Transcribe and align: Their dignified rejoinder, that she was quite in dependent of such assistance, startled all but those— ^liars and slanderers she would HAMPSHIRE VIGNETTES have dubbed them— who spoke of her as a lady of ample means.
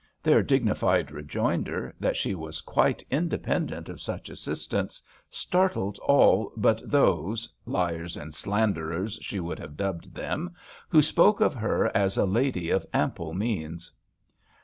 Their 0.23 0.41
dignified 0.41 1.11
rejoinder, 1.11 1.93
that 1.99 2.17
she 2.17 2.33
was 2.33 2.61
quite 2.61 3.03
in 3.11 3.29
dependent 3.29 3.87
of 3.87 4.01
such 4.01 4.29
assistance, 4.31 4.99
startled 5.29 5.99
all 5.99 6.51
but 6.57 6.81
those— 6.89 7.47
^liars 7.67 8.19
and 8.19 8.33
slanderers 8.33 9.19
she 9.21 9.39
would 9.39 9.59
HAMPSHIRE 9.59 9.75
VIGNETTES 9.77 9.85
have 9.85 10.01
dubbed 10.01 10.15
them— 10.15 10.55
who 10.89 11.03
spoke 11.03 11.39
of 11.39 11.53
her 11.53 11.95
as 11.95 12.17
a 12.17 12.25
lady 12.25 12.71
of 12.71 12.83
ample 12.91 13.35
means. 13.35 13.91